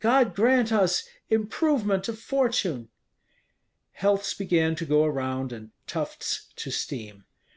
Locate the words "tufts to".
5.86-6.72